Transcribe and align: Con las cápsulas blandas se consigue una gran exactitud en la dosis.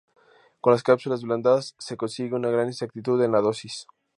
Con 0.61 0.73
las 0.73 0.81
cápsulas 0.81 1.21
blandas 1.21 1.75
se 1.77 1.95
consigue 1.95 2.33
una 2.33 2.49
gran 2.49 2.67
exactitud 2.69 3.21
en 3.21 3.31
la 3.33 3.39
dosis. 3.41 3.85